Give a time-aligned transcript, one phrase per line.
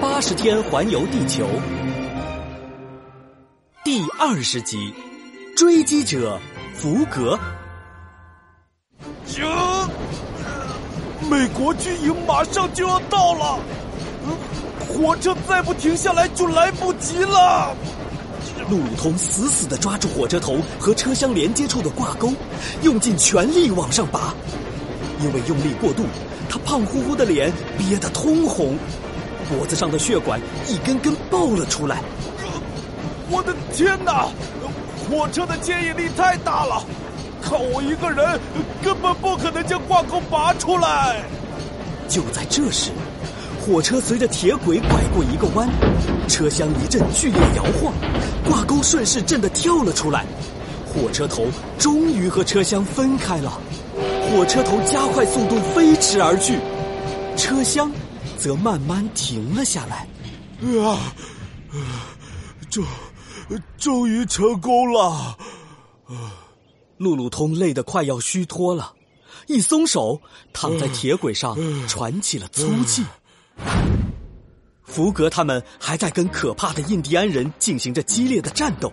[0.00, 1.46] 八十天环游地球
[3.84, 4.94] 第二十集：
[5.54, 6.40] 追击者
[6.74, 7.38] 福格。
[9.26, 9.44] 行，
[11.30, 13.58] 美国军营马上就要到了，
[14.88, 17.76] 火车再不停下来就来不及了。
[18.70, 22.32] 路路通死死的抓住火车头和车厢连接处的挂钩，
[22.82, 24.34] 用尽全力往上拔。
[25.20, 26.04] 因为用力过度，
[26.48, 28.78] 他胖乎乎的脸憋得通红，
[29.50, 32.00] 脖子上的血管一根根爆了出来。
[33.28, 34.28] 我的天哪！
[35.08, 36.84] 火车的牵引力太大了，
[37.42, 38.40] 靠我一个人
[38.80, 41.24] 根本不可能将挂钩拔出来。
[42.08, 42.92] 就在这时，
[43.60, 45.68] 火车随着铁轨拐过一个弯，
[46.28, 47.92] 车厢一阵剧烈摇晃，
[48.48, 50.24] 挂钩顺势震得跳了出来，
[50.86, 51.46] 火车头
[51.76, 53.60] 终于和车厢分开了。
[54.30, 56.58] 火车头加快速度飞驰而去，
[57.36, 57.90] 车厢
[58.40, 60.08] 则慢慢停了下来。
[60.82, 61.14] 啊，
[62.70, 62.84] 终
[63.76, 65.36] 终于成功了！
[66.96, 68.94] 路路通累得快要虚脱了，
[69.46, 70.20] 一松手，
[70.52, 73.04] 躺在铁轨上喘起了粗气。
[74.84, 78.92] 福格他们还在跟可怕的印第安人进行着激烈的战斗，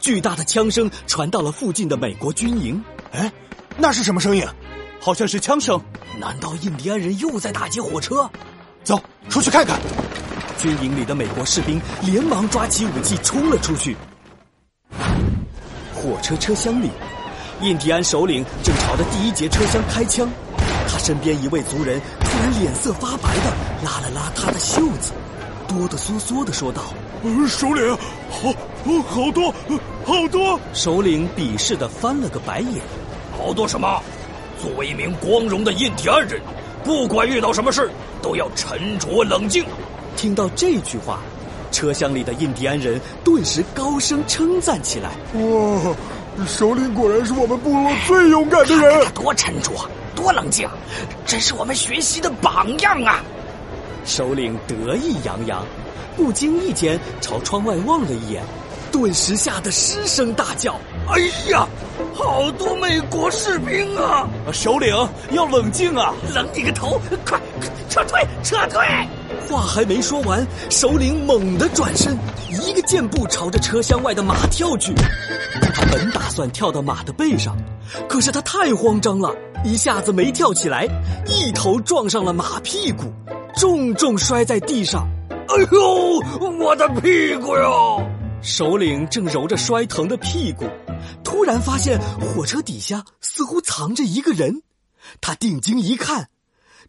[0.00, 2.82] 巨大的枪声传到了附近的美国军营。
[3.12, 3.30] 哎。
[3.78, 4.42] 那是什么声音？
[5.00, 5.80] 好像是枪声。
[6.18, 8.28] 难道印第安人又在打劫火车？
[8.82, 9.78] 走出去看看。
[10.58, 13.96] 军营里的美国士兵连忙抓起武器冲了出去。
[15.94, 16.90] 火车车厢里，
[17.60, 20.28] 印第安首领正朝着第一节车厢开枪。
[20.88, 23.52] 他身边一位族人突然脸色发白的
[23.84, 25.12] 拉了拉他的袖子，
[25.68, 26.82] 哆哆嗦嗦的说道
[27.48, 27.96] ：“首领，
[28.30, 28.52] 好，
[29.08, 29.52] 好多，
[30.04, 32.80] 好多。”首领鄙视的翻了个白眼。
[33.36, 34.00] 好多什么？
[34.60, 36.40] 作为一名光荣的印第安人，
[36.82, 37.90] 不管遇到什么事，
[38.22, 39.64] 都要沉着冷静。
[40.16, 41.20] 听到这句话，
[41.70, 45.94] 车厢里的印第安人顿时高声称赞起来：“哇，
[46.46, 49.04] 首领果然是我们部落最勇敢的人！
[49.04, 49.72] 他多沉着，
[50.14, 50.68] 多冷静，
[51.26, 53.22] 真是我们学习的榜样啊！”
[54.06, 55.64] 首领得意洋洋，
[56.16, 58.42] 不经意间朝窗外望了一眼，
[58.96, 61.20] 顿时吓得失声大叫：“哎
[61.50, 61.68] 呀！”
[62.14, 64.26] 好多美国士兵啊！
[64.50, 64.90] 首领
[65.32, 66.14] 要冷静啊！
[66.34, 66.98] 冷你个头！
[67.26, 67.38] 快
[67.90, 68.26] 撤退！
[68.42, 68.82] 撤退！
[69.46, 72.16] 话还没说完，首领猛地转身，
[72.50, 74.94] 一个箭步朝着车厢外的马跳去。
[75.74, 77.54] 他本打算跳到马的背上，
[78.08, 79.30] 可是他太慌张了，
[79.62, 80.88] 一下子没跳起来，
[81.26, 83.12] 一头撞上了马屁股，
[83.54, 85.06] 重重摔在地上。
[85.30, 88.02] 哎呦，我的屁股哟！
[88.46, 90.66] 首领正揉着摔疼的屁股。
[91.24, 94.62] 突然发现火车底下似乎藏着一个人，
[95.20, 96.30] 他定睛一看，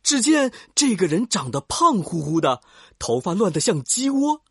[0.03, 2.61] 只见这个人长得胖乎乎的，
[2.99, 4.41] 头发乱得像鸡窝，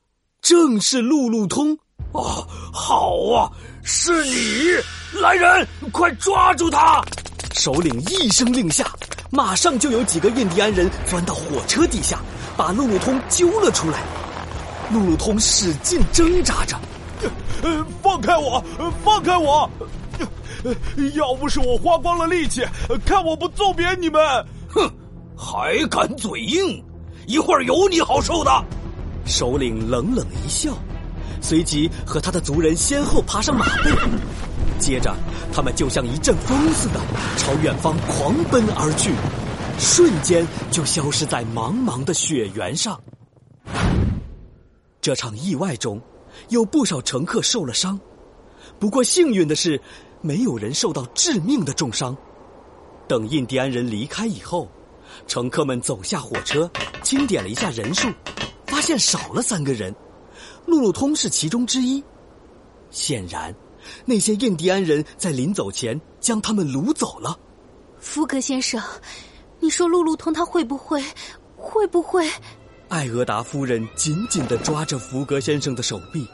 [0.42, 1.78] 正是路路通。
[2.12, 3.52] 啊，好啊，
[3.84, 5.20] 是你！
[5.20, 7.00] 来人，快抓住他！
[7.54, 8.84] 首领一声令下，
[9.30, 12.20] 马上就有几个印第安人钻到火车底下，
[12.56, 14.02] 把路路通揪了出来。
[14.92, 16.76] 路路通使劲挣扎着。
[17.62, 18.62] 呃，放开我！
[19.04, 19.68] 放开我！
[21.14, 22.64] 要不是我花光了力气，
[23.04, 24.20] 看我不揍扁你们！
[24.68, 24.90] 哼，
[25.36, 26.82] 还敢嘴硬，
[27.26, 28.50] 一会儿有你好受的！
[29.24, 30.72] 首领冷冷一笑，
[31.40, 33.90] 随即和他的族人先后爬上马背，
[34.78, 35.14] 接着
[35.52, 37.00] 他们就像一阵风似的
[37.36, 39.12] 朝远方狂奔而去，
[39.78, 43.00] 瞬间就消失在茫茫的雪原上。
[45.00, 46.00] 这场意外中。
[46.48, 47.98] 有不少乘客受了伤，
[48.78, 49.80] 不过幸运的是，
[50.20, 52.16] 没有人受到致命的重伤。
[53.08, 54.68] 等印第安人离开以后，
[55.26, 56.70] 乘客们走下火车，
[57.02, 58.08] 清点了一下人数，
[58.66, 59.94] 发现少了三个人，
[60.66, 62.02] 路路通是其中之一。
[62.90, 63.54] 显然，
[64.04, 67.38] 那些印第安人在临走前将他们掳走了。
[67.98, 68.82] 福格先生，
[69.60, 71.02] 你说路路通他会不会，
[71.56, 72.28] 会不会？
[72.88, 76.26] 艾俄达夫人紧紧的抓着福格先生的手臂，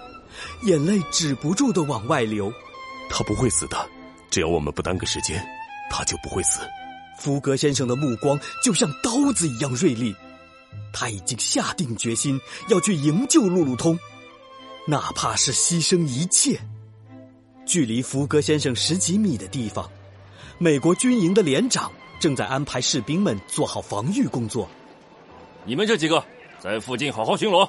[0.64, 2.52] 眼泪止不住的往外流。
[3.08, 3.88] 他不会死的，
[4.30, 5.42] 只要我们不耽搁时间，
[5.90, 6.60] 他就不会死。
[7.18, 10.14] 福格先生的目光就像刀子一样锐利，
[10.92, 12.38] 他已经下定决心
[12.68, 13.98] 要去营救路路通，
[14.86, 16.60] 哪怕是牺牲一切。
[17.64, 19.90] 距离福格先生十几米的地方，
[20.58, 21.90] 美国军营的连长
[22.20, 24.68] 正在安排士兵们做好防御工作。
[25.64, 26.22] 你们这几个。
[26.62, 27.68] 在附近好好巡逻，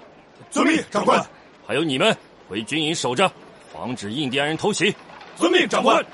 [0.52, 1.20] 遵命，长官。
[1.66, 2.16] 还有你们
[2.48, 3.28] 回军营守着，
[3.74, 4.96] 防止印第安人偷袭。
[5.36, 6.06] 遵命，长官。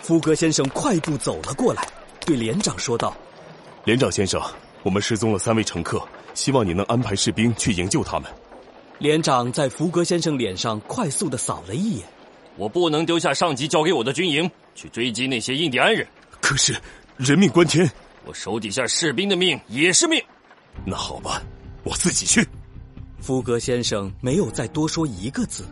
[0.00, 1.86] 福格先生快步走了过来，
[2.24, 3.14] 对连长说道
[3.84, 4.40] ：“连长先生，
[4.82, 6.02] 我们失踪了三位乘客，
[6.32, 8.32] 希望你能安排士兵去营救他们。
[8.98, 12.06] 连长在福格先生脸上快速的扫了一眼。
[12.56, 16.06] 我不能丢下上级交给我的军营去追击那些印第安人。
[16.40, 16.74] 可是
[17.18, 17.86] 人命关天，
[18.24, 20.18] 我手底下士兵的命也是命。
[20.86, 21.42] 那好吧，
[21.86, 22.44] 我自己去。
[23.20, 25.64] 福格先生没有再多说一个字，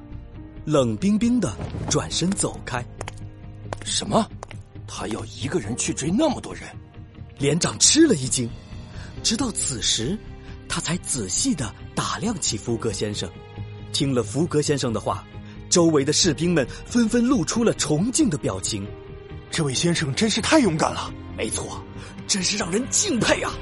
[0.64, 1.52] 冷冰冰的
[1.90, 2.84] 转身走开。
[3.84, 4.25] 什么？
[4.87, 6.62] 他要一个人去追那么多人？
[7.38, 8.49] 连长吃了一惊，
[9.25, 10.16] 直到此时，
[10.69, 13.28] 他才仔细的打量起福格先生。
[13.93, 15.26] 听了福格先生的话。
[15.70, 18.87] 周围的士兵们纷纷露出了崇敬的表情。
[19.50, 21.82] 这位先生真是太勇敢了，没错，
[22.28, 23.52] 真是让人敬佩啊！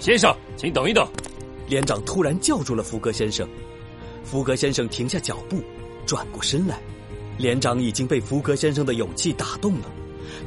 [0.00, 1.06] 先生，请等一等。
[1.72, 3.48] 连长突然叫住了福格先生。
[4.22, 5.64] 福格先生停下脚步，
[6.04, 6.78] 转过身来。
[7.38, 9.86] 连长已经被福格先生的勇气打动了，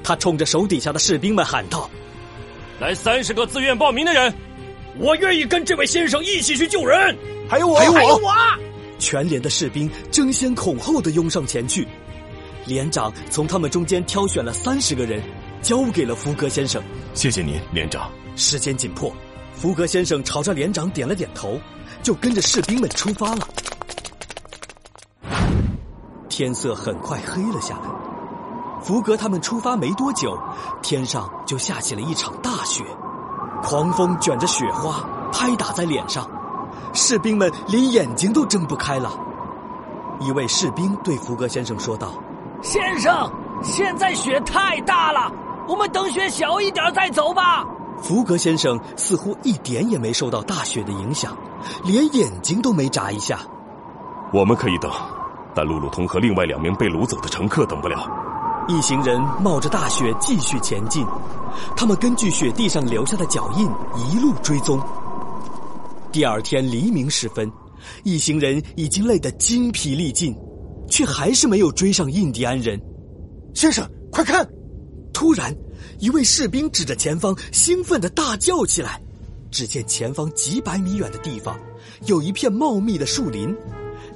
[0.03, 1.89] 他冲着手底下的士兵们喊道
[2.79, 4.31] ：“来三十个自愿报名的人，
[4.99, 7.17] 我愿意跟这位先生一起去救人。
[7.49, 8.31] 还有我，还有我。”
[8.99, 11.87] 全连的士兵争先恐后的拥上前去，
[12.67, 15.19] 连长从他们中间挑选了三十个人，
[15.63, 16.83] 交给了福格先生。
[17.15, 18.11] 谢谢您，连长。
[18.35, 19.11] 时间紧迫，
[19.57, 21.59] 福格先生朝着连长点了点头，
[22.03, 23.47] 就跟着士兵们出发了。
[26.29, 27.89] 天色很快黑了下来，
[28.81, 30.37] 福格他们出发没多久，
[30.81, 32.83] 天上就下起了一场大雪，
[33.63, 36.29] 狂风卷着雪花拍打在脸上。
[36.93, 39.17] 士兵们连眼睛都睁不开了。
[40.19, 42.13] 一位士兵对福格先生说道
[42.61, 43.31] ：“先生，
[43.63, 45.31] 现在雪太大了，
[45.67, 47.65] 我们等雪小一点再走吧。”
[48.05, 51.35] 福格先生似乎一点也没受到大雪的影响，
[51.83, 53.39] 连眼睛都没眨一下。
[54.31, 54.91] 我们可以等，
[55.55, 58.07] 但路路通和另外两名被掳走的乘客等不了。
[58.67, 61.03] 一行人冒着大雪继续前进，
[61.75, 63.67] 他们根据雪地上留下的脚印
[64.07, 64.79] 一路追踪。
[66.11, 67.51] 第二天黎明时分，
[68.03, 70.31] 一行人已经累得精疲力尽，
[70.87, 72.79] 却还是没有追上印第安人。
[73.55, 74.47] 先生，快看！
[75.11, 75.51] 突然，
[75.99, 79.01] 一位士兵指着前方，兴奋的大叫起来。
[79.51, 81.57] 只见前方几百米远的地方，
[82.05, 83.55] 有一片茂密的树林，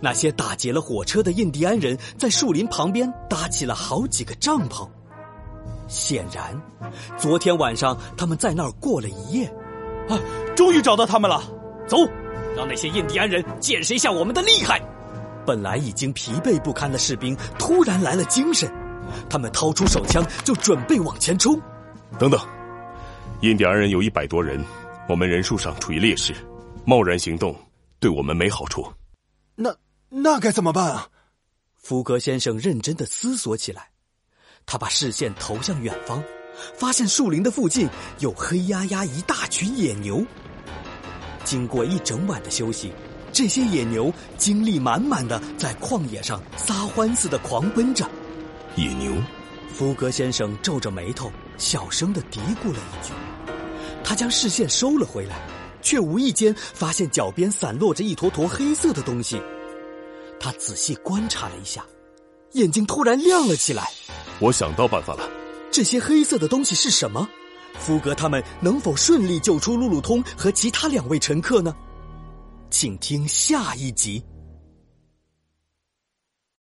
[0.01, 4.87] 那些打劫了火车的印第安人在树林旁边搭起了好几个帐篷。
[5.87, 6.61] 显然，
[7.17, 9.45] 昨天晚上他们在那儿过了一夜。
[10.09, 10.19] 啊，
[10.55, 11.41] 终于找到他们了！
[11.87, 11.97] 走，
[12.55, 14.81] 让那些印第安人见识一下我们的厉害！
[15.45, 18.69] 本来已经疲惫不堪的士兵突然来了精神，
[19.29, 21.59] 他们掏出手枪就准备往前冲。
[22.17, 22.39] 等等，
[23.41, 24.63] 印第安人有一百多人，
[25.07, 26.33] 我们人数上处于劣势，
[26.85, 27.55] 贸然行动
[27.99, 28.85] 对我们没好处。
[29.55, 29.75] 那
[30.09, 31.07] 那该怎么办啊？
[31.77, 33.89] 福格先生认真的思索起来，
[34.65, 36.21] 他把视线投向远方，
[36.75, 37.87] 发现树林的附近
[38.19, 40.23] 有黑压压一大群野牛。
[41.45, 42.91] 经过一整晚的休息，
[43.31, 48.07] 这些野牛精力满满的在旷野上撒欢似的狂奔着。
[48.79, 49.13] 野牛，
[49.67, 53.11] 福格先生皱着眉头，小声的嘀咕了一句。
[54.05, 55.35] 他将视线收了回来，
[55.81, 59.41] 却无意间发现脚边散落着一坨坨黑色的东西。
[60.39, 61.85] 他仔细观察了一下，
[62.53, 63.85] 眼睛突然亮了起来。
[64.39, 65.29] 我想到办法了。
[65.69, 67.27] 这些黑色的东西是什么？
[67.77, 71.75] 福格他们能否顺利救出路路通和其他两位乘客呢？
[72.69, 74.23] 请听下一集。